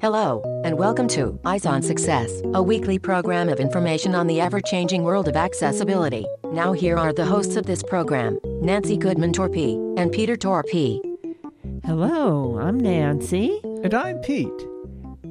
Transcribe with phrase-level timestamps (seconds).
[0.00, 4.60] Hello, and welcome to Eyes on Success, a weekly program of information on the ever
[4.60, 6.24] changing world of accessibility.
[6.44, 11.00] Now, here are the hosts of this program Nancy Goodman Torpey and Peter Torpey.
[11.84, 13.60] Hello, I'm Nancy.
[13.64, 14.69] And I'm Pete.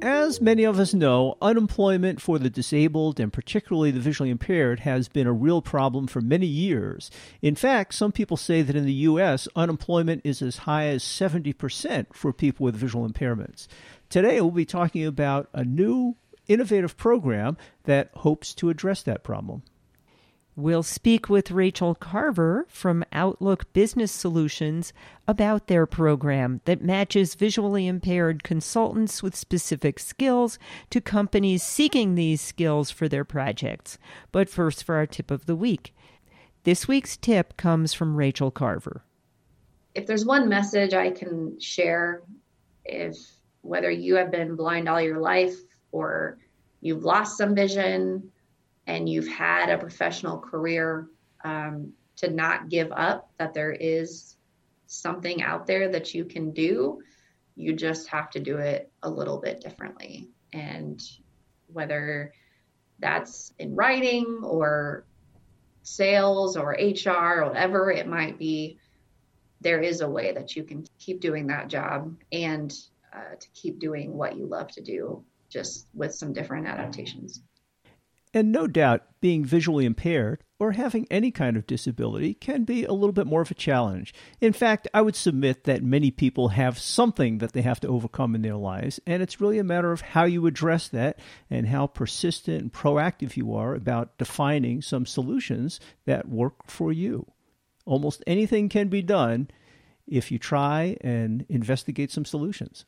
[0.01, 5.09] As many of us know, unemployment for the disabled and particularly the visually impaired has
[5.09, 7.11] been a real problem for many years.
[7.41, 12.07] In fact, some people say that in the U.S., unemployment is as high as 70%
[12.13, 13.67] for people with visual impairments.
[14.09, 16.15] Today, we'll be talking about a new
[16.47, 19.63] innovative program that hopes to address that problem.
[20.59, 24.91] We'll speak with Rachel Carver from Outlook Business Solutions
[25.25, 30.59] about their program that matches visually impaired consultants with specific skills
[30.89, 33.97] to companies seeking these skills for their projects.
[34.33, 35.95] But first, for our tip of the week.
[36.65, 39.05] This week's tip comes from Rachel Carver.
[39.95, 42.23] If there's one message I can share,
[42.83, 43.15] if
[43.61, 45.55] whether you have been blind all your life
[45.93, 46.37] or
[46.81, 48.29] you've lost some vision,
[48.89, 51.07] and you've had a professional career
[51.43, 54.35] um, to not give up that there is
[54.87, 56.99] something out there that you can do
[57.59, 60.29] you just have to do it a little bit differently.
[60.53, 61.03] And
[61.67, 62.33] whether
[62.99, 65.03] that's in writing or
[65.83, 68.77] sales or hr or whatever it might be
[69.61, 72.73] there is a way that you can keep doing that job and
[73.13, 77.41] uh, to keep doing what you love to do just with some different adaptations
[78.33, 82.93] and no doubt, being visually impaired or having any kind of disability can be a
[82.93, 84.13] little bit more of a challenge.
[84.41, 88.35] In fact, I would submit that many people have something that they have to overcome
[88.35, 91.87] in their lives, and it's really a matter of how you address that and how
[91.87, 97.25] persistent and proactive you are about defining some solutions that work for you.
[97.85, 99.49] Almost anything can be done
[100.07, 102.85] if you try and investigate some solutions.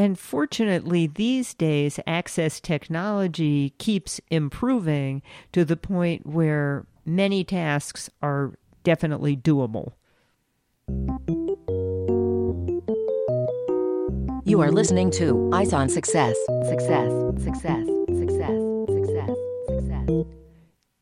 [0.00, 5.20] And fortunately, these days, access technology keeps improving
[5.52, 9.92] to the point where many tasks are definitely doable.
[14.46, 16.34] You are listening to Eyes on Success.
[16.66, 17.12] Success,
[17.42, 18.58] success, success,
[18.88, 19.36] success,
[19.68, 20.08] success.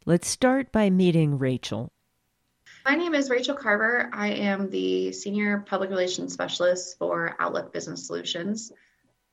[0.07, 1.93] Let's start by meeting Rachel.
[2.85, 4.11] My name is Rachel Carver.
[4.13, 8.73] I am the Senior Public Relations Specialist for Outlook Business Solutions.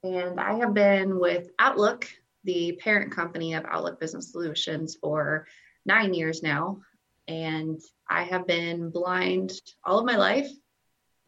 [0.06, 2.08] And I have been with Outlook,
[2.44, 5.48] the parent company of Outlook Business Solutions, for
[5.84, 6.82] nine years now.
[7.28, 10.50] And I have been blind all of my life.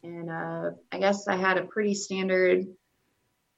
[0.03, 2.67] And uh, I guess I had a pretty standard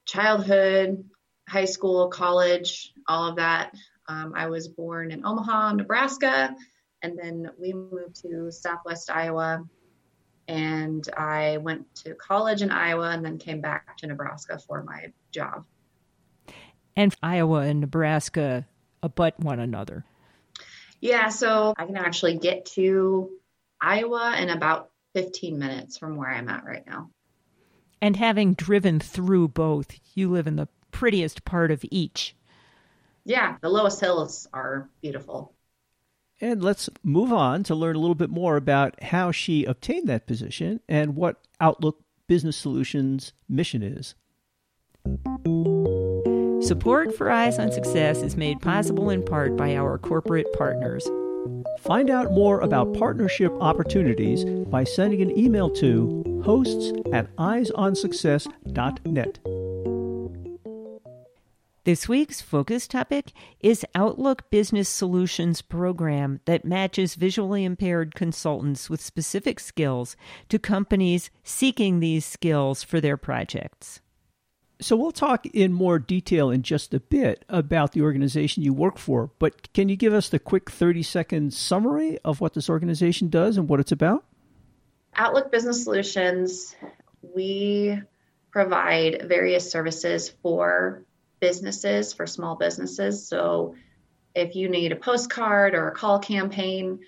[0.06, 1.04] childhood,
[1.46, 3.74] high school, college, all of that.
[4.08, 6.56] Um, I was born in Omaha, Nebraska,
[7.02, 9.68] and then we moved to Southwest Iowa
[10.50, 15.12] and I went to college in Iowa and then came back to Nebraska for my
[15.30, 15.64] job.
[16.96, 18.66] And Iowa and Nebraska
[19.00, 20.04] abut one another.
[21.00, 23.30] Yeah, so I can actually get to
[23.80, 27.10] Iowa in about 15 minutes from where I'm at right now.
[28.02, 32.34] And having driven through both, you live in the prettiest part of each.
[33.24, 35.54] Yeah, the Loess Hills are beautiful.
[36.40, 40.26] And let's move on to learn a little bit more about how she obtained that
[40.26, 44.14] position and what Outlook Business Solutions' mission is.
[46.66, 51.08] Support for Eyes on Success is made possible in part by our corporate partners.
[51.80, 59.59] Find out more about partnership opportunities by sending an email to hosts at eyesonsuccess.net.
[61.84, 69.00] This week's focus topic is Outlook Business Solutions program that matches visually impaired consultants with
[69.00, 70.14] specific skills
[70.50, 74.02] to companies seeking these skills for their projects.
[74.82, 78.98] So, we'll talk in more detail in just a bit about the organization you work
[78.98, 83.30] for, but can you give us the quick 30 second summary of what this organization
[83.30, 84.26] does and what it's about?
[85.16, 86.76] Outlook Business Solutions,
[87.34, 87.98] we
[88.50, 91.04] provide various services for
[91.40, 93.26] businesses, for small businesses.
[93.26, 93.74] So
[94.34, 97.00] if you need a postcard or a call campaign,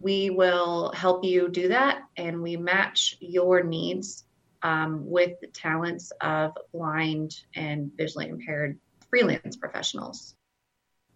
[0.00, 4.24] we will help you do that and we match your needs
[4.62, 8.78] um, with the talents of blind and visually impaired
[9.10, 10.34] freelance professionals.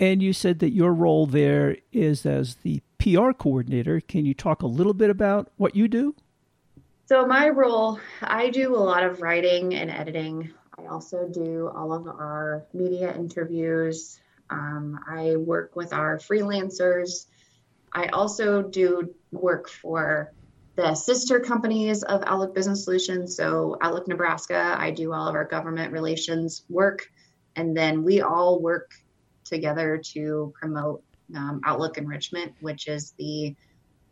[0.00, 4.00] And you said that your role there is as the PR coordinator.
[4.00, 6.14] Can you talk a little bit about what you do?
[7.06, 11.92] So, my role, I do a lot of writing and editing I also do all
[11.92, 14.20] of our media interviews.
[14.50, 17.26] Um, I work with our freelancers.
[17.92, 20.32] I also do work for
[20.76, 23.36] the sister companies of Outlook Business Solutions.
[23.36, 27.06] So, Outlook Nebraska, I do all of our government relations work.
[27.54, 28.90] And then we all work
[29.44, 31.04] together to promote
[31.36, 33.54] um, Outlook Enrichment, which is the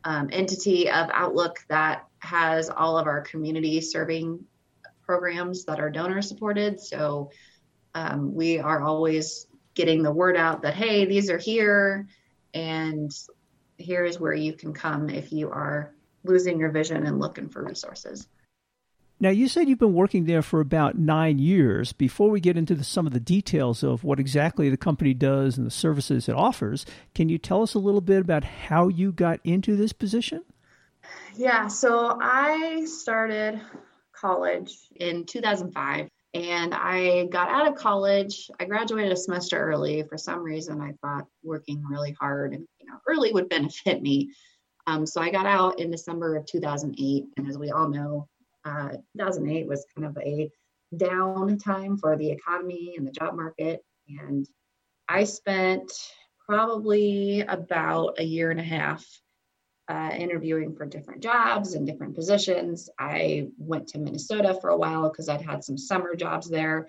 [0.04, 4.44] um, entity of Outlook that has all of our community serving
[5.04, 6.80] programs that are donor supported.
[6.80, 7.30] So,
[7.94, 12.08] um, we are always getting the word out that, hey, these are here,
[12.54, 13.10] and
[13.78, 15.94] here is where you can come if you are
[16.24, 18.26] losing your vision and looking for resources.
[19.22, 21.92] Now, you said you've been working there for about nine years.
[21.92, 25.56] Before we get into the, some of the details of what exactly the company does
[25.56, 26.84] and the services it offers,
[27.14, 30.42] can you tell us a little bit about how you got into this position?
[31.36, 33.60] Yeah, so I started
[34.22, 38.50] college in 2005 and I got out of college.
[38.58, 40.02] I graduated a semester early.
[40.04, 44.30] For some reason, I thought working really hard and you know early would benefit me.
[44.86, 48.28] Um, so I got out in December of 2008, and as we all know,
[48.64, 50.50] uh, 2008 was kind of a
[50.96, 53.84] down time for the economy and the job market.
[54.08, 54.46] And
[55.08, 55.92] I spent
[56.44, 59.04] probably about a year and a half
[59.92, 62.88] uh, interviewing for different jobs and different positions.
[62.98, 66.88] I went to Minnesota for a while because I'd had some summer jobs there.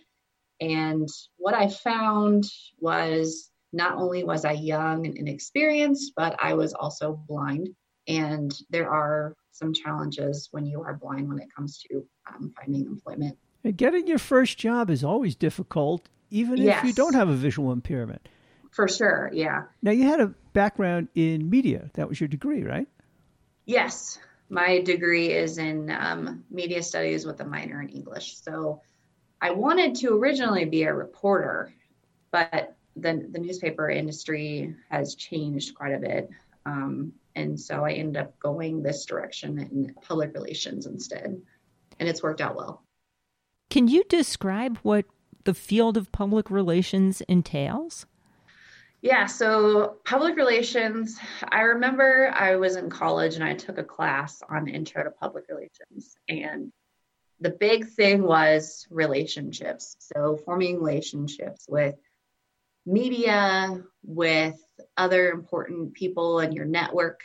[0.61, 2.45] And what I found
[2.79, 7.69] was not only was I young and inexperienced, but I was also blind.
[8.07, 12.85] And there are some challenges when you are blind when it comes to um, finding
[12.85, 13.37] employment.
[13.65, 16.79] And getting your first job is always difficult, even yes.
[16.79, 18.29] if you don't have a visual impairment.
[18.71, 19.63] For sure, yeah.
[19.81, 21.89] Now, you had a background in media.
[21.93, 22.87] That was your degree, right?
[23.65, 24.19] Yes.
[24.49, 28.37] My degree is in um, media studies with a minor in English.
[28.37, 28.81] So
[29.41, 31.73] I wanted to originally be a reporter,
[32.31, 36.29] but the, the newspaper industry has changed quite a bit.
[36.65, 41.41] Um, and so I ended up going this direction in public relations instead.
[41.99, 42.83] And it's worked out well.
[43.69, 45.05] Can you describe what
[45.45, 48.05] the field of public relations entails?
[49.03, 51.19] Yeah, so public relations,
[51.51, 55.43] I remember I was in college and I took a class on intro to public
[55.49, 56.15] relations.
[56.29, 56.71] And
[57.41, 59.97] the big thing was relationships.
[59.99, 61.95] So forming relationships with
[62.85, 64.55] media, with
[64.95, 67.23] other important people in your network,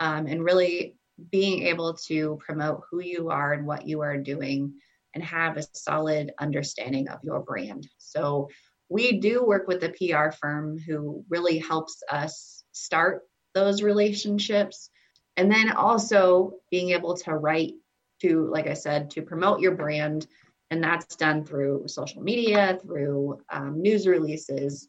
[0.00, 0.96] um, and really
[1.30, 4.72] being able to promote who you are and what you are doing
[5.12, 7.86] and have a solid understanding of your brand.
[7.98, 8.48] So
[8.88, 13.22] we do work with a PR firm who really helps us start
[13.54, 14.90] those relationships.
[15.36, 17.74] And then also being able to write
[18.22, 20.26] to, like I said, to promote your brand.
[20.70, 24.88] And that's done through social media, through um, news releases,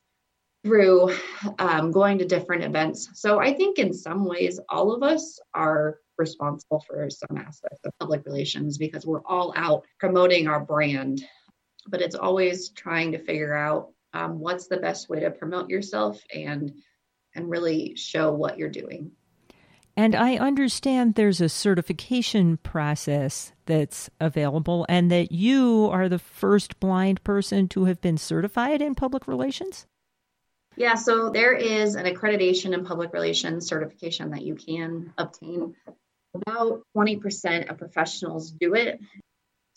[0.63, 1.13] through
[1.59, 3.09] um, going to different events.
[3.13, 7.91] So I think in some ways, all of us are responsible for some aspects of
[7.99, 11.23] public relations because we're all out promoting our brand.
[11.87, 16.21] But it's always trying to figure out um, what's the best way to promote yourself
[16.33, 16.73] and
[17.35, 19.11] and really show what you're doing.
[19.97, 26.79] And I understand there's a certification process that's available, and that you are the first
[26.79, 29.87] blind person to have been certified in public relations?
[30.75, 35.73] Yeah, so there is an accreditation in public relations certification that you can obtain.
[36.33, 38.99] About 20% of professionals do it.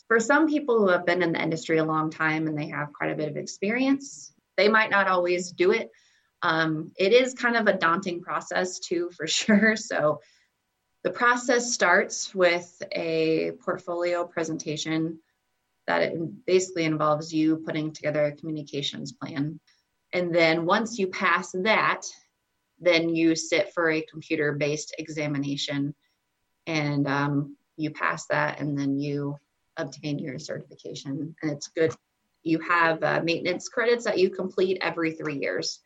[0.08, 2.92] For some people who have been in the industry a long time and they have
[2.92, 5.90] quite a bit of experience, they might not always do it.
[6.42, 9.76] Um, it is kind of a daunting process, too, for sure.
[9.76, 10.20] So
[11.04, 15.20] the process starts with a portfolio presentation
[15.86, 19.60] that it basically involves you putting together a communications plan
[20.12, 22.02] and then once you pass that,
[22.80, 25.94] then you sit for a computer based examination
[26.66, 29.36] and um, you pass that and then you
[29.78, 31.34] obtain your certification.
[31.42, 31.94] And it's good.
[32.42, 35.80] You have uh, maintenance credits that you complete every three years.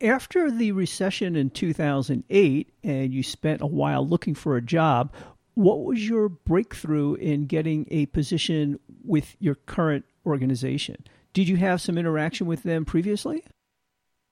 [0.00, 5.14] After the recession in 2008 and you spent a while looking for a job,
[5.54, 10.96] what was your breakthrough in getting a position with your current organization?
[11.32, 13.42] Did you have some interaction with them previously?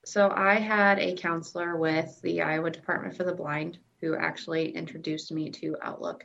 [0.05, 5.33] So I had a counselor with the Iowa Department for the Blind who actually introduced
[5.33, 6.25] me to Outlook.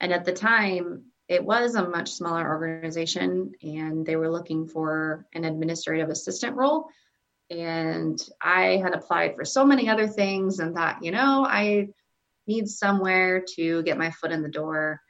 [0.00, 5.26] And at the time, it was a much smaller organization and they were looking for
[5.32, 6.88] an administrative assistant role.
[7.50, 11.88] And I had applied for so many other things and thought, you know, I
[12.46, 15.00] need somewhere to get my foot in the door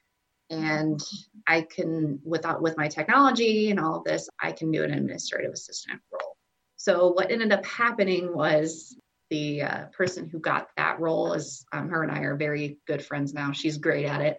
[0.50, 1.00] and
[1.46, 5.52] I can without with my technology and all of this, I can do an administrative
[5.52, 6.36] assistant role.
[6.76, 8.96] So what ended up happening was
[9.30, 13.04] the uh, person who got that role is um, her and I are very good
[13.04, 13.52] friends now.
[13.52, 14.38] She's great at it.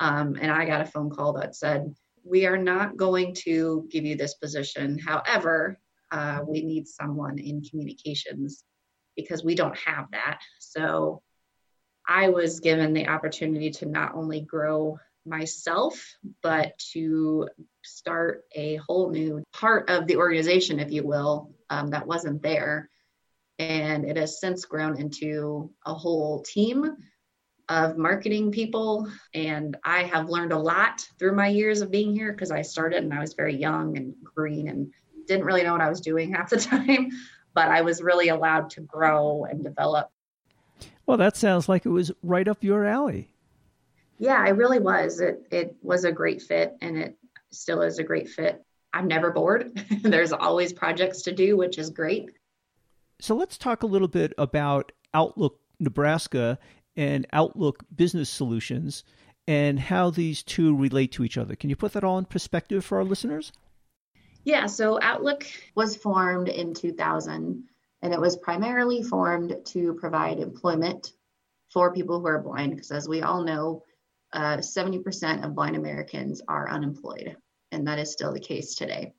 [0.00, 4.04] Um, and I got a phone call that said, We are not going to give
[4.04, 4.98] you this position.
[4.98, 5.78] However,
[6.10, 8.64] uh, we need someone in communications
[9.16, 10.40] because we don't have that.
[10.58, 11.22] So
[12.06, 17.48] I was given the opportunity to not only grow myself, but to
[17.82, 22.90] start a whole new part of the organization, if you will, um, that wasn't there.
[23.58, 26.96] And it has since grown into a whole team
[27.68, 29.08] of marketing people.
[29.32, 33.02] And I have learned a lot through my years of being here because I started
[33.02, 34.92] and I was very young and green and
[35.26, 37.10] didn't really know what I was doing half the time.
[37.54, 40.10] But I was really allowed to grow and develop.
[41.06, 43.30] Well, that sounds like it was right up your alley.
[44.18, 45.20] Yeah, it really was.
[45.20, 47.16] It it was a great fit and it
[47.50, 48.64] still is a great fit.
[48.92, 49.84] I'm never bored.
[50.02, 52.30] There's always projects to do, which is great.
[53.20, 56.58] So let's talk a little bit about Outlook Nebraska
[56.96, 59.04] and Outlook Business Solutions
[59.46, 61.54] and how these two relate to each other.
[61.54, 63.52] Can you put that all in perspective for our listeners?
[64.44, 67.64] Yeah, so Outlook was formed in 2000
[68.02, 71.12] and it was primarily formed to provide employment
[71.72, 73.82] for people who are blind because as we all know,
[74.32, 77.36] uh, 70% of blind Americans are unemployed,
[77.72, 79.14] and that is still the case today.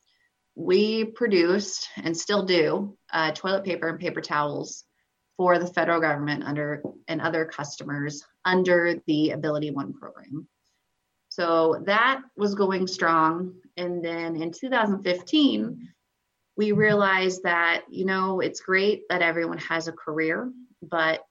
[0.55, 4.84] We produced and still do uh, toilet paper and paper towels
[5.37, 10.47] for the federal government under and other customers under the AbilityOne program.
[11.29, 13.55] So that was going strong.
[13.75, 15.89] And then in 2015,
[16.55, 20.49] we realized that, you know, it's great that everyone has a career,
[20.81, 21.21] but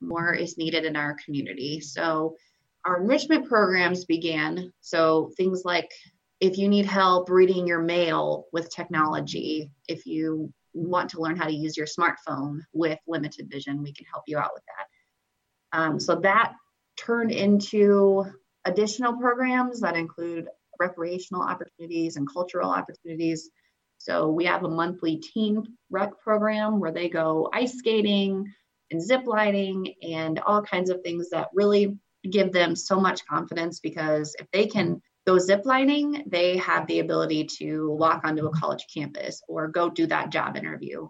[0.00, 1.80] more is needed in our community.
[1.80, 2.36] So
[2.84, 4.72] our enrichment programs began.
[4.80, 5.92] So things like
[6.40, 11.46] if you need help reading your mail with technology, if you want to learn how
[11.46, 15.78] to use your smartphone with limited vision, we can help you out with that.
[15.78, 16.54] Um, so that
[16.96, 18.24] turned into
[18.64, 20.46] additional programs that include
[20.78, 23.50] recreational opportunities and cultural opportunities.
[23.98, 28.52] So we have a monthly teen rec program where they go ice skating
[28.90, 31.96] and zip lining and all kinds of things that really
[32.28, 37.44] give them so much confidence because if they can go ziplining, they have the ability
[37.58, 41.08] to walk onto a college campus or go do that job interview.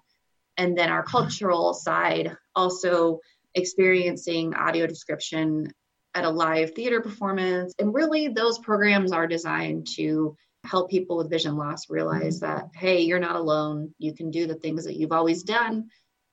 [0.57, 3.21] And then our cultural side, also
[3.55, 5.73] experiencing audio description
[6.15, 7.75] at a live theater performance.
[7.79, 13.01] And really, those programs are designed to help people with vision loss realize that, hey,
[13.01, 13.95] you're not alone.
[13.99, 15.89] You can do the things that you've always done.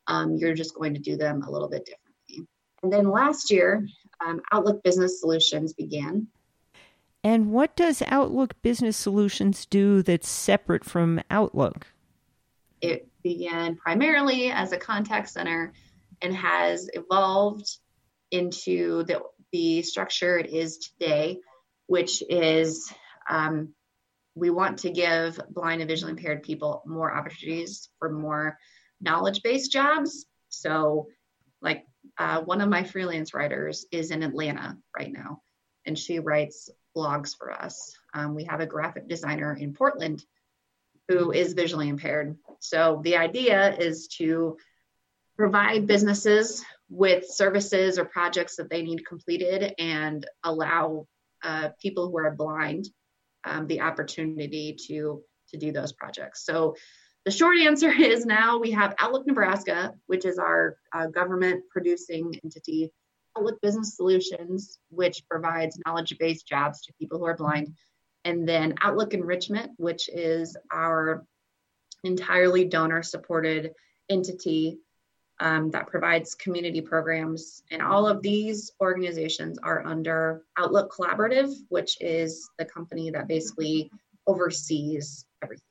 [0.08, 2.48] Um, you're just going to do them a little bit differently.
[2.84, 3.88] And then last year,
[4.26, 6.28] um, Outlook Business Solutions began.
[7.24, 11.88] And what does Outlook Business Solutions do that's separate from Outlook?
[12.82, 15.74] It began primarily as a contact center
[16.22, 17.70] and has evolved
[18.32, 19.22] into the,
[19.52, 21.40] the structure it is today,
[21.88, 22.94] which is
[23.30, 23.74] um,
[24.36, 28.58] we want to give blind and visually impaired people more opportunities for more
[29.02, 30.26] knowledge based jobs.
[30.48, 31.08] So,
[31.62, 31.86] like
[32.18, 35.42] uh, one of my freelance writers is in Atlanta right now,
[35.86, 37.93] and she writes blogs for us.
[38.13, 40.24] Um, we have a graphic designer in Portland
[41.08, 42.38] who is visually impaired.
[42.60, 44.58] So the idea is to
[45.38, 51.08] provide businesses with services or projects that they need completed and allow
[51.43, 52.89] uh, people who are blind
[53.46, 56.46] um, the opportunity to to do those projects.
[56.46, 56.75] So
[57.25, 62.34] the short answer is now we have Outlook Nebraska, which is our uh, government producing
[62.43, 62.91] entity,
[63.38, 67.76] Outlook Business Solutions, which provides knowledge based jobs to people who are blind,
[68.26, 71.26] and then Outlook Enrichment, which is our
[72.04, 73.74] entirely donor supported
[74.10, 74.80] entity
[75.40, 77.64] um, that provides community programs.
[77.72, 83.90] And all of these organizations are under Outlook Collaborative, which is the company that basically
[84.28, 85.64] oversees everything.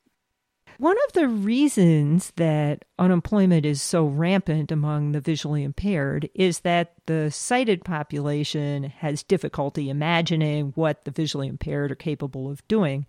[0.78, 6.94] One of the reasons that unemployment is so rampant among the visually impaired is that
[7.06, 13.06] the sighted population has difficulty imagining what the visually impaired are capable of doing.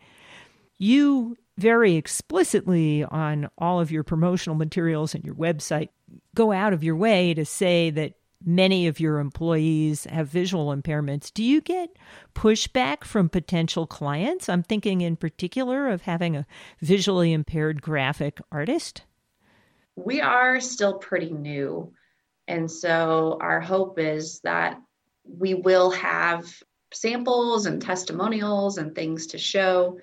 [0.79, 5.89] You very explicitly on all of your promotional materials and your website
[6.33, 8.13] go out of your way to say that
[8.46, 11.34] many of your employees have visual impairments.
[11.34, 11.96] Do you get
[12.34, 14.50] pushback from potential clients?
[14.50, 16.46] I'm thinking in particular of having a
[16.81, 19.03] visually impaired graphic artist.
[19.96, 21.93] We are still pretty new.
[22.48, 24.79] And so our hope is that
[25.24, 26.46] we will have
[26.93, 30.00] samples and testimonials and things to show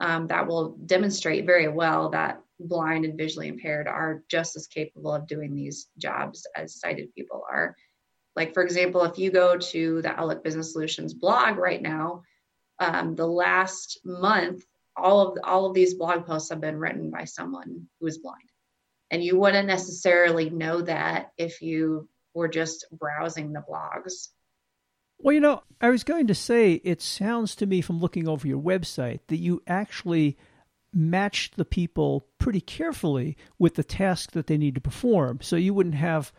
[0.00, 5.12] um, that will demonstrate very well that blind and visually impaired are just as capable
[5.12, 7.74] of doing these jobs as sighted people are.
[8.36, 12.22] Like, for example, if you go to the Outlook Business Solutions blog right now,
[12.78, 14.64] um, the last month,
[14.96, 18.48] all of all of these blog posts have been written by someone who is blind,
[19.10, 24.28] and you wouldn't necessarily know that if you were just browsing the blogs.
[25.18, 28.46] Well, you know, I was going to say, it sounds to me from looking over
[28.46, 30.36] your website that you actually
[30.94, 35.40] matched the people pretty carefully with the task that they need to perform.
[35.42, 36.32] So you wouldn't have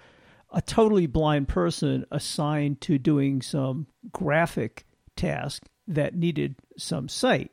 [0.52, 4.86] a totally blind person assigned to doing some graphic
[5.16, 7.52] task that needed some sight,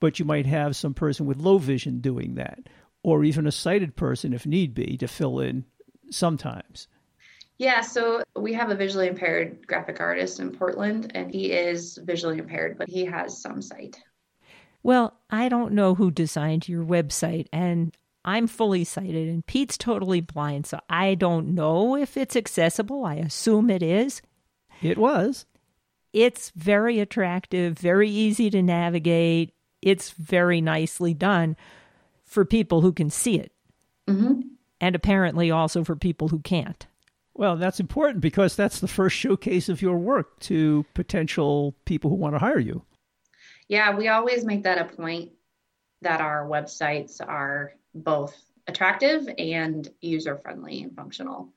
[0.00, 2.58] but you might have some person with low vision doing that,
[3.02, 5.64] or even a sighted person if need be to fill in
[6.10, 6.88] sometimes.
[7.58, 12.38] Yeah, so we have a visually impaired graphic artist in Portland, and he is visually
[12.38, 14.00] impaired, but he has some sight.
[14.82, 17.94] Well, I don't know who designed your website, and
[18.24, 23.04] I'm fully sighted, and Pete's totally blind, so I don't know if it's accessible.
[23.04, 24.22] I assume it is.
[24.82, 25.46] It was.
[26.12, 29.54] It's very attractive, very easy to navigate.
[29.82, 31.56] It's very nicely done
[32.24, 33.52] for people who can see it,
[34.08, 34.40] mm-hmm.
[34.80, 36.86] and apparently also for people who can't.
[37.34, 42.16] Well, that's important because that's the first showcase of your work to potential people who
[42.16, 42.82] want to hire you.
[43.70, 45.30] Yeah, we always make that a point
[46.02, 48.36] that our websites are both
[48.66, 51.52] attractive and user friendly and functional.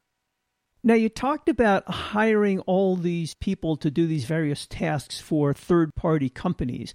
[0.84, 5.96] Now, you talked about hiring all these people to do these various tasks for third
[5.96, 6.93] party companies.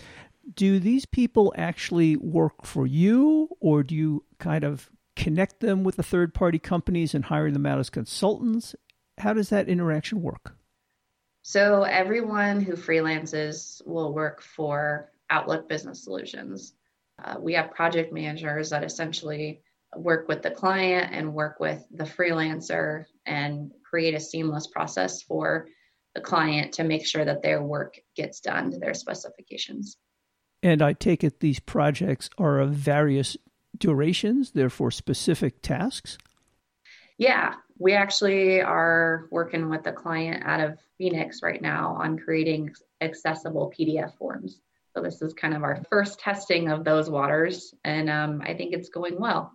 [0.54, 5.96] Do these people actually work for you, or do you kind of connect them with
[5.96, 8.76] the third party companies and hire them out as consultants?
[9.18, 10.57] How does that interaction work?
[11.48, 16.74] So, everyone who freelances will work for Outlook Business Solutions.
[17.24, 19.62] Uh, we have project managers that essentially
[19.96, 25.68] work with the client and work with the freelancer and create a seamless process for
[26.14, 29.96] the client to make sure that their work gets done to their specifications.
[30.62, 33.38] And I take it these projects are of various
[33.74, 36.18] durations, they're specific tasks?
[37.16, 42.74] Yeah, we actually are working with a client out of Phoenix right now on creating
[43.00, 44.60] accessible PDF forms.
[44.94, 48.74] So this is kind of our first testing of those waters, and um, I think
[48.74, 49.52] it's going well.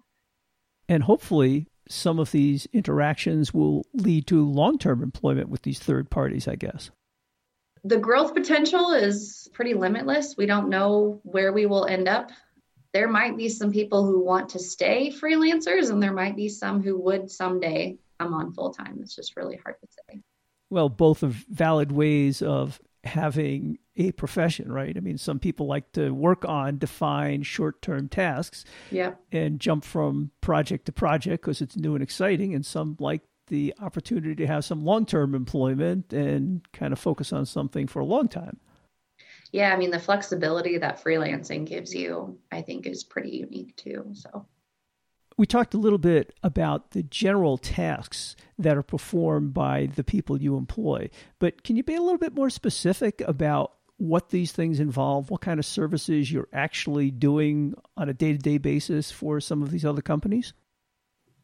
[0.88, 6.10] And hopefully, some of these interactions will lead to long term employment with these third
[6.10, 6.92] parties, I guess.
[7.84, 10.36] The growth potential is pretty limitless.
[10.38, 12.32] We don't know where we will end up.
[12.94, 16.82] There might be some people who want to stay freelancers, and there might be some
[16.82, 19.00] who would someday come on full time.
[19.02, 20.22] It's just really hard to say.
[20.70, 24.96] Well, both of valid ways of having a profession, right?
[24.96, 29.20] I mean, some people like to work on defined short term tasks yep.
[29.32, 32.56] and jump from project to project because it's new and exciting.
[32.56, 37.34] And some like the opportunity to have some long term employment and kind of focus
[37.34, 38.60] on something for a long time.
[39.52, 44.08] Yeah, I mean, the flexibility that freelancing gives you, I think, is pretty unique too.
[44.14, 44.48] So
[45.38, 50.42] we talked a little bit about the general tasks that are performed by the people
[50.42, 54.80] you employ, but can you be a little bit more specific about what these things
[54.80, 59.40] involve, what kind of services you're actually doing on a day to day basis for
[59.40, 60.54] some of these other companies?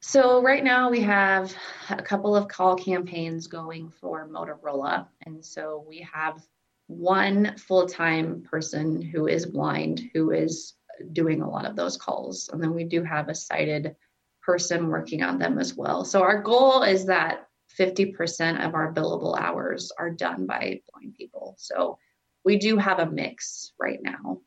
[0.02, 1.54] So, right now we have
[1.90, 5.08] a couple of call campaigns going for Motorola.
[5.26, 6.42] And so we have
[6.88, 10.74] one full time person who is blind who is
[11.14, 12.50] doing a lot of those calls.
[12.52, 13.96] And then we do have a sighted
[14.42, 16.06] person working on them as well.
[16.06, 21.56] So our goal is that 50% of our billable hours are done by blind people.
[21.58, 21.98] So
[22.44, 24.42] we do have a mix right now.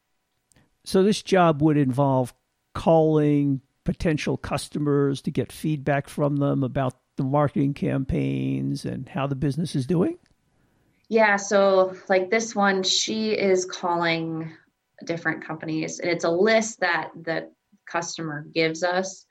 [0.84, 2.34] So this job would involve
[2.74, 9.34] calling potential customers to get feedback from them about the marketing campaigns and how the
[9.34, 10.18] business is doing?
[11.08, 14.50] Yeah, so like this one, she is calling
[15.04, 15.98] different companies.
[15.98, 17.50] And it's a list that the
[17.86, 19.26] customer gives us.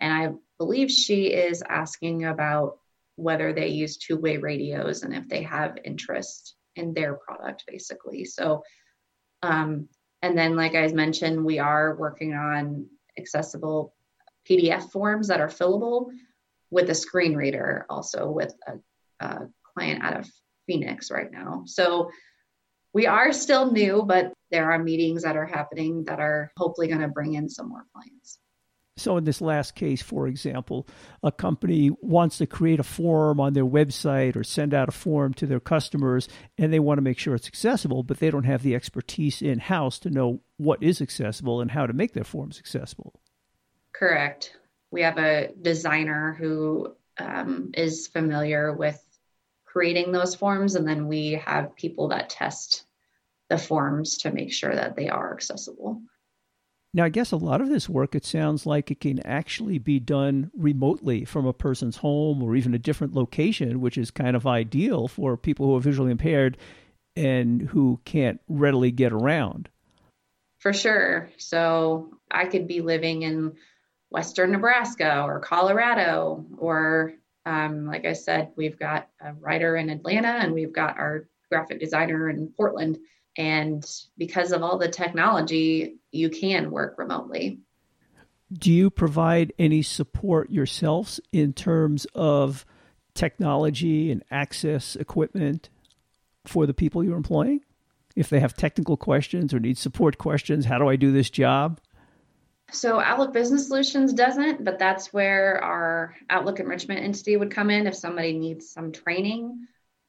[0.00, 2.78] And I believe she is asking about
[3.16, 8.24] whether they use two way radios and if they have interest in their product, basically.
[8.24, 8.62] So,
[9.42, 9.88] um,
[10.22, 12.86] and then, like I mentioned, we are working on
[13.18, 13.94] accessible
[14.48, 16.10] PDF forms that are fillable
[16.70, 20.30] with a screen reader, also with a, a client out of
[20.66, 21.62] Phoenix right now.
[21.66, 22.10] So,
[22.96, 27.02] we are still new, but there are meetings that are happening that are hopefully going
[27.02, 28.38] to bring in some more clients.
[28.96, 30.88] So, in this last case, for example,
[31.22, 35.34] a company wants to create a form on their website or send out a form
[35.34, 38.62] to their customers, and they want to make sure it's accessible, but they don't have
[38.62, 42.58] the expertise in house to know what is accessible and how to make their forms
[42.58, 43.20] accessible.
[43.92, 44.56] Correct.
[44.90, 48.98] We have a designer who um, is familiar with
[49.66, 52.85] creating those forms, and then we have people that test
[53.48, 56.00] the forms to make sure that they are accessible.
[56.94, 60.00] Now, I guess a lot of this work, it sounds like it can actually be
[60.00, 64.46] done remotely from a person's home or even a different location, which is kind of
[64.46, 66.56] ideal for people who are visually impaired
[67.14, 69.68] and who can't readily get around.
[70.58, 71.30] For sure.
[71.36, 73.56] So I could be living in
[74.08, 77.12] Western Nebraska or Colorado, or
[77.44, 81.78] um, like I said, we've got a writer in Atlanta and we've got our graphic
[81.78, 82.98] designer in Portland.
[83.36, 83.84] And
[84.16, 87.60] because of all the technology, you can work remotely.
[88.52, 92.64] Do you provide any support yourselves in terms of
[93.14, 95.68] technology and access equipment
[96.46, 97.60] for the people you're employing?
[98.14, 101.80] If they have technical questions or need support questions, how do I do this job?
[102.72, 107.86] So Outlook Business Solutions doesn't, but that's where our Outlook enrichment entity would come in
[107.86, 109.66] if somebody needs some training.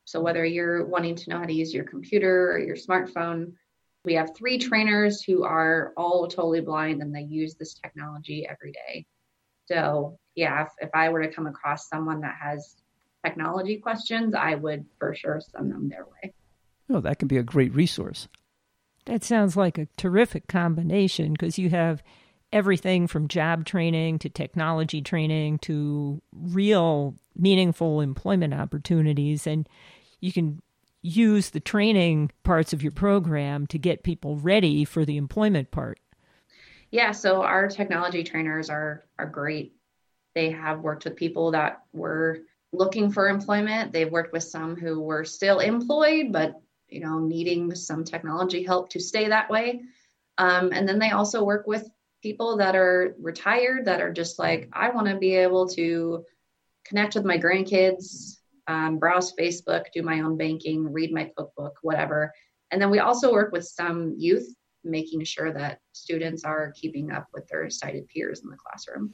[0.08, 3.52] So whether you're wanting to know how to use your computer or your smartphone,
[4.06, 8.72] we have three trainers who are all totally blind and they use this technology every
[8.72, 9.06] day.
[9.66, 12.78] So yeah, if, if I were to come across someone that has
[13.26, 16.34] technology questions, I would for sure send them their way.
[16.90, 18.30] Oh, that can be a great resource.
[19.08, 22.02] That sounds like a terrific combination because you have
[22.54, 29.46] everything from job training to technology training to real meaningful employment opportunities.
[29.46, 29.68] And
[30.20, 30.62] you can
[31.02, 36.00] use the training parts of your program to get people ready for the employment part.
[36.92, 39.74] Yeah, so our technology trainers are are great.
[40.36, 42.40] They have worked with people that were
[42.72, 43.94] looking for employment.
[43.94, 46.56] They've worked with some who were still employed but
[46.90, 49.82] you know needing some technology help to stay that way.
[50.38, 51.90] Um, and then they also work with
[52.22, 56.26] people that are retired that are just like, I want to be able to
[56.86, 58.37] connect with my grandkids,
[58.68, 62.34] um, browse Facebook, do my own banking, read my cookbook, whatever.
[62.72, 64.54] And then we also work with some youth,
[64.84, 69.14] making sure that students are keeping up with their sighted peers in the classroom.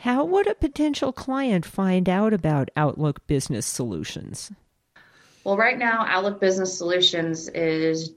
[0.00, 4.52] How would a potential client find out about Outlook Business Solutions?
[5.44, 8.14] Well, right now, Outlook Business Solutions is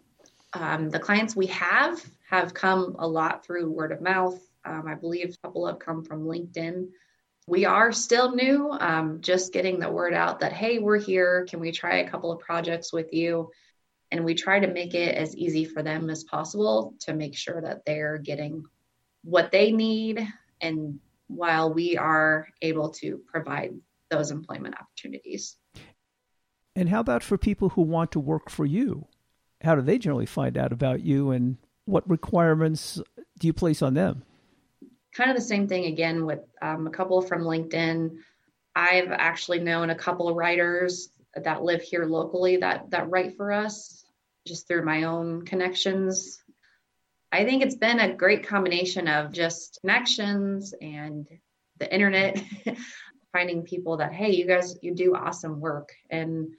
[0.53, 4.39] um, the clients we have have come a lot through word of mouth.
[4.65, 6.88] Um, I believe a couple have come from LinkedIn.
[7.49, 11.47] We are still new, um, just getting the word out that, hey, we're here.
[11.49, 13.49] Can we try a couple of projects with you?
[14.12, 17.59] And we try to make it as easy for them as possible to make sure
[17.59, 18.65] that they're getting
[19.23, 20.27] what they need
[20.62, 23.73] and while we are able to provide
[24.12, 25.57] those employment opportunities.
[26.75, 29.07] And how about for people who want to work for you?
[29.62, 33.01] How do they generally find out about you and what requirements
[33.39, 34.23] do you place on them?
[35.13, 38.17] Kind of the same thing again with um, a couple from LinkedIn.
[38.75, 43.51] I've actually known a couple of writers that live here locally that that write for
[43.51, 44.05] us
[44.47, 46.41] just through my own connections.
[47.31, 51.27] I think it's been a great combination of just connections and
[51.77, 52.41] the internet,
[53.31, 55.93] finding people that, hey, you guys, you do awesome work.
[56.09, 56.49] And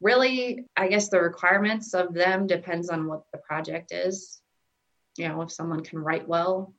[0.00, 4.42] really, I guess the requirements of them depends on what the project is
[5.16, 6.74] you know, if someone can write well,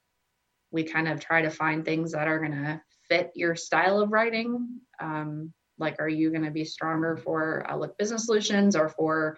[0.72, 4.12] we kind of try to find things that are going to fit your style of
[4.12, 4.80] writing.
[5.00, 9.38] Um, like, are you going to be stronger for Outlook Business Solutions or for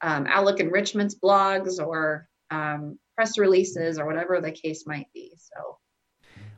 [0.00, 5.32] um, Outlook Enrichments blogs or um, press releases or whatever the case might be?
[5.36, 5.78] So,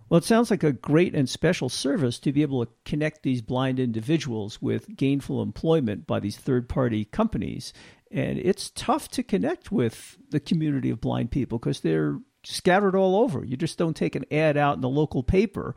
[0.09, 3.43] well, it sounds like a great and special service to be able to connect these
[3.43, 7.73] blind individuals with gainful employment by these third party companies.
[8.11, 13.17] And it's tough to connect with the community of blind people because they're scattered all
[13.17, 13.45] over.
[13.45, 15.75] You just don't take an ad out in the local paper.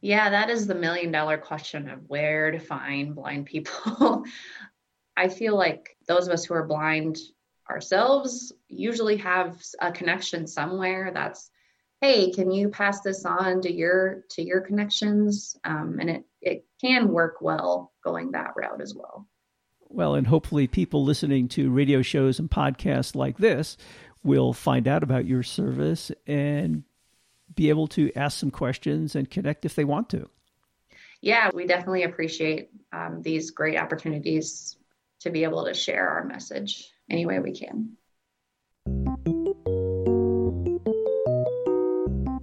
[0.00, 4.24] Yeah, that is the million dollar question of where to find blind people.
[5.16, 7.18] I feel like those of us who are blind
[7.70, 11.50] ourselves usually have a connection somewhere that's
[12.00, 16.64] hey can you pass this on to your to your connections um, and it it
[16.80, 19.28] can work well going that route as well
[19.94, 23.76] well, and hopefully, people listening to radio shows and podcasts like this
[24.22, 26.84] will find out about your service and
[27.54, 30.28] be able to ask some questions and connect if they want to.
[31.20, 34.76] Yeah, we definitely appreciate um, these great opportunities
[35.20, 37.96] to be able to share our message any way we can.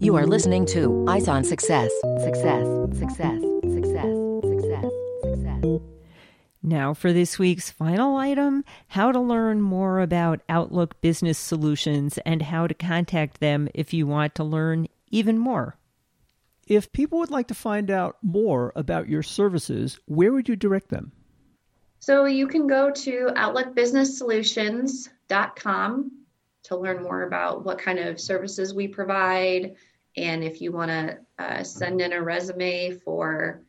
[0.01, 1.91] You are listening to Eyes on Success.
[2.23, 2.65] Success,
[2.97, 3.68] success, success, success, success.
[6.61, 12.41] Now, for this week's final item how to learn more about Outlook Business Solutions and
[12.41, 15.77] how to contact them if you want to learn even more.
[16.67, 20.89] If people would like to find out more about your services, where would you direct
[20.89, 21.11] them?
[21.99, 26.11] So you can go to outlookbusinesssolutions.com
[26.63, 29.75] to learn more about what kind of services we provide.
[30.17, 33.63] And if you want to uh, send in a resume for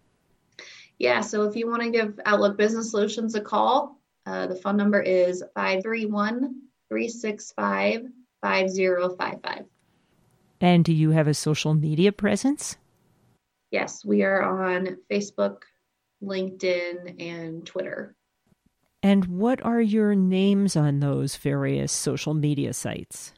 [0.99, 4.77] Yeah, so if you want to give Outlook Business Solutions a call, uh, the phone
[4.77, 8.05] number is 531 365
[8.41, 9.65] 5055.
[10.59, 12.77] And do you have a social media presence?
[13.71, 15.61] Yes, we are on Facebook,
[16.21, 18.15] LinkedIn, and Twitter.
[19.03, 23.33] And what are your names on those various social media sites?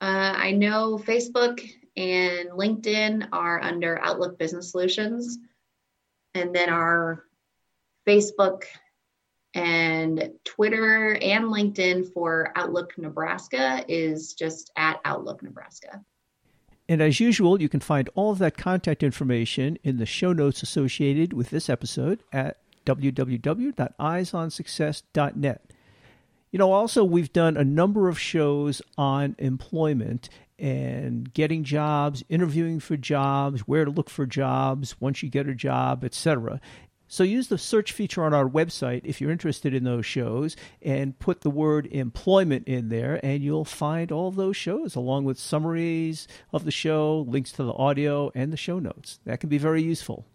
[0.00, 5.38] Uh, I know Facebook and LinkedIn are under Outlook Business Solutions.
[6.34, 7.24] And then our
[8.06, 8.62] Facebook
[9.54, 16.04] and Twitter and LinkedIn for Outlook Nebraska is just at Outlook Nebraska.
[16.88, 20.62] And as usual, you can find all of that contact information in the show notes
[20.62, 25.62] associated with this episode at www.eyesonsuccess.net.
[26.50, 32.80] You know, also, we've done a number of shows on employment and getting jobs, interviewing
[32.80, 36.60] for jobs, where to look for jobs once you get a job, etc.
[37.06, 41.18] So use the search feature on our website if you're interested in those shows and
[41.18, 46.28] put the word employment in there and you'll find all those shows along with summaries
[46.52, 49.20] of the show, links to the audio and the show notes.
[49.24, 50.26] That can be very useful.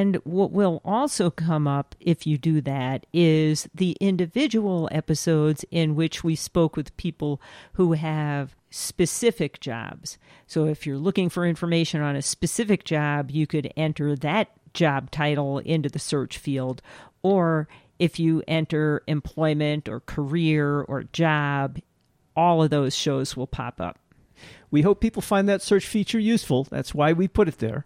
[0.00, 5.94] And what will also come up if you do that is the individual episodes in
[5.94, 7.38] which we spoke with people
[7.74, 10.16] who have specific jobs.
[10.46, 15.10] So if you're looking for information on a specific job, you could enter that job
[15.10, 16.80] title into the search field.
[17.22, 21.78] Or if you enter employment or career or job,
[22.34, 23.98] all of those shows will pop up.
[24.70, 26.64] We hope people find that search feature useful.
[26.70, 27.84] That's why we put it there.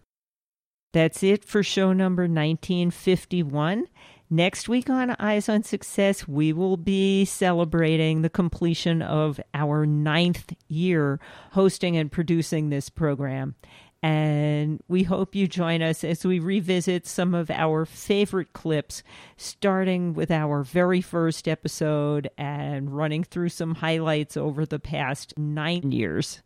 [0.95, 3.89] That's it for show number 1951.
[4.31, 10.55] Next week on Eyes on Success, we will be celebrating the completion of our ninth
[10.69, 11.19] year
[11.51, 13.57] hosting and producing this program.
[14.05, 19.03] And we hope you join us as we revisit some of our favorite clips,
[19.37, 25.91] starting with our very first episode and running through some highlights over the past nine
[25.91, 26.44] years.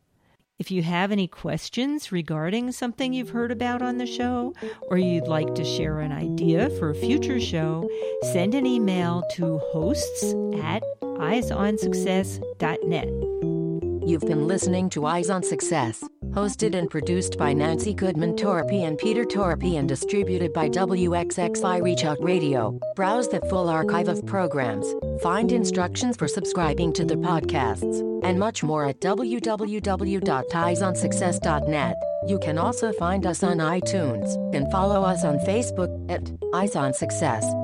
[0.58, 4.54] If you have any questions regarding something you've heard about on the show,
[4.88, 7.88] or you'd like to share an idea for a future show,
[8.32, 13.08] send an email to hosts at eyesonsuccess.net.
[14.08, 18.98] You've been listening to Eyes on Success, hosted and produced by Nancy Goodman Torpey and
[18.98, 22.78] Peter Torpey and distributed by WXXI Reach Out Radio.
[22.96, 24.86] Browse the full archive of programs,
[25.22, 31.96] find instructions for subscribing to the podcasts, and much more at www.eyesonsuccess.net.
[32.26, 36.94] You can also find us on iTunes and follow us on Facebook at Eyes on
[36.94, 37.44] Success